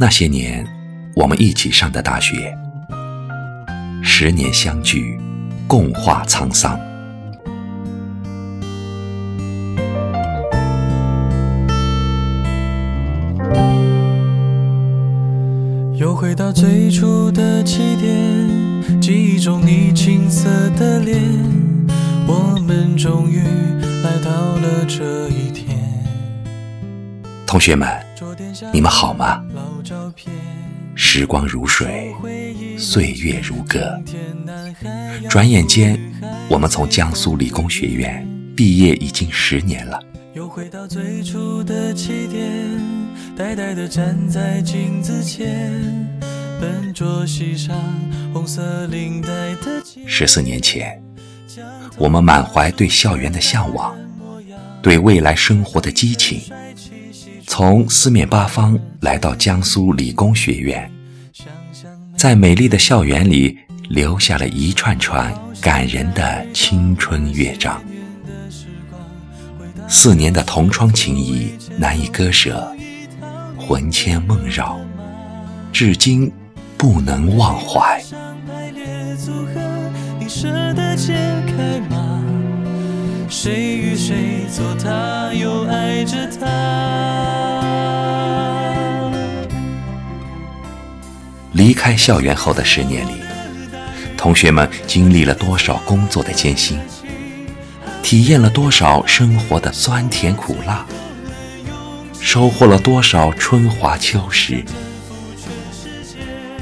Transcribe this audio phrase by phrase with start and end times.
[0.00, 0.66] 那些年，
[1.14, 2.56] 我们一起上的大学，
[4.02, 5.20] 十年相聚，
[5.66, 6.80] 共话沧桑。
[15.98, 20.48] 又回到最初的起点，记忆中你青涩
[20.78, 21.22] 的脸，
[22.26, 23.42] 我们终于
[24.02, 25.78] 来到了这一天。
[27.46, 27.86] 同学们，
[28.72, 29.44] 你们好吗？
[30.94, 32.14] 时光如水，
[32.78, 34.00] 岁月如歌，
[35.28, 35.98] 转眼间，
[36.48, 40.00] 我们从江苏理工学院毕业已经十年了。
[40.34, 42.48] 又回到最初的起点。
[43.36, 45.72] 呆呆地站在镜子前，
[46.60, 47.74] 笨拙系上
[48.32, 51.02] 红色领带的十四年前，
[51.96, 53.96] 我们满怀对校园的向往，
[54.82, 56.42] 对未来生活的激情，
[57.52, 60.88] 从四面八方来到江苏理工学院，
[62.16, 67.82] 在美丽的校园里留下了一串串感人的青春乐章。
[69.88, 72.72] 四年的同窗情谊难以割舍。
[73.58, 74.78] 魂牵梦绕，
[75.72, 76.30] 至今
[76.78, 78.00] 不能忘怀。
[83.42, 86.46] 谁与谁做他，又爱着他？
[91.52, 93.12] 离开校园后的十年里，
[94.14, 96.78] 同学们经历了多少工作的艰辛，
[98.02, 100.84] 体验了多少生活的酸甜苦辣。
[102.20, 104.62] 收获了多少春华秋实？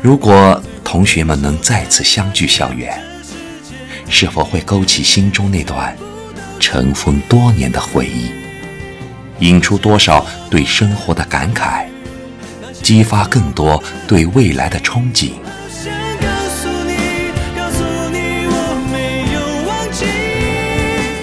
[0.00, 2.96] 如果同学们能再次相聚校园，
[4.08, 5.96] 是否会勾起心中那段
[6.60, 8.30] 尘封多年的回忆，
[9.38, 11.86] 引出多少对生活的感慨，
[12.82, 15.30] 激发更多对未来的憧憬？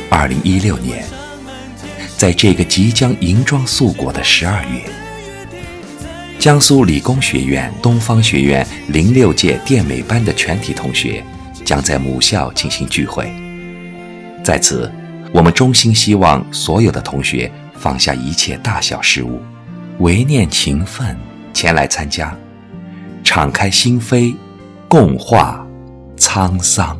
[0.09, 1.05] 二零一六年。
[2.17, 4.81] 在这个即将银装素裹的十二月，
[6.39, 11.23] 江苏理工学院东方学院零六届电美班的全体同学
[11.63, 13.31] 将在母校进行聚会。
[14.43, 14.91] 在此，
[15.37, 19.39] 我们衷心希望所有的同学放下一切大小事物，
[19.99, 21.15] 唯念勤奋
[21.53, 22.35] 前来参加，
[23.23, 24.35] 敞开心扉，
[24.87, 25.63] 共话
[26.17, 26.99] 沧桑。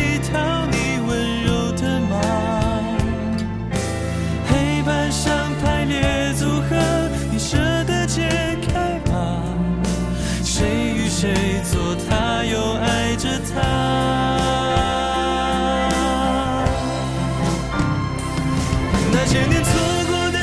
[19.13, 19.71] 那些年错
[20.07, 20.39] 过的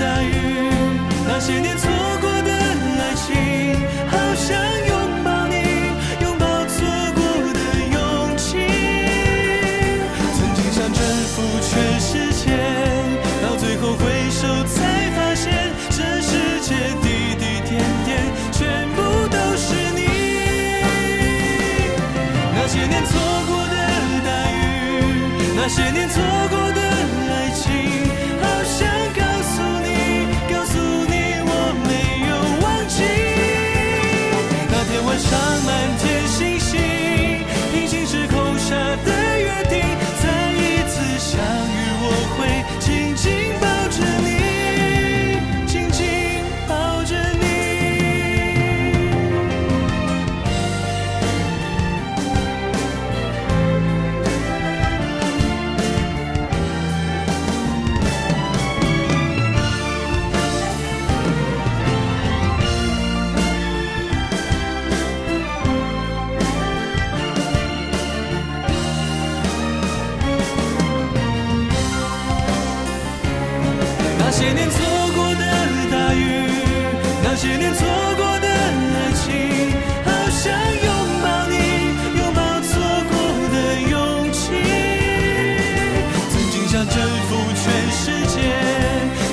[0.00, 0.32] 大雨，
[1.26, 1.76] 那些年。
[1.76, 1.91] 错。
[25.74, 26.01] 是你
[74.42, 74.76] 些年错
[75.14, 75.44] 过的
[75.92, 76.50] 大雨，
[77.22, 77.86] 那些年错
[78.16, 79.30] 过的爱情，
[80.04, 80.52] 好想
[80.82, 80.88] 拥
[81.22, 81.54] 抱你，
[82.18, 82.72] 拥抱错
[83.08, 83.14] 过
[83.54, 83.56] 的
[83.88, 83.94] 勇
[84.32, 84.42] 气。
[86.28, 86.96] 曾经想征
[87.28, 88.36] 服全世界，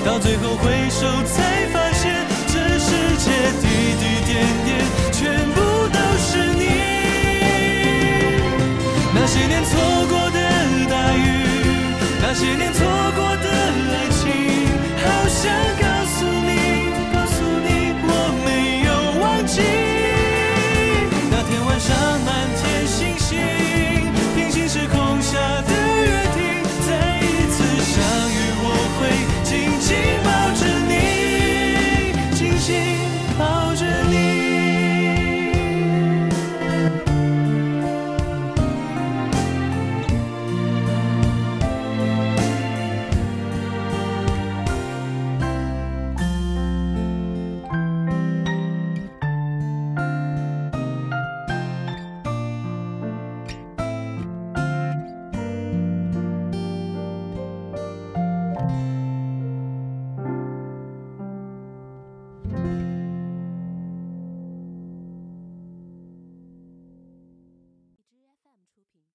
[0.05, 0.55] 到最后。
[0.57, 1.78] 回首才发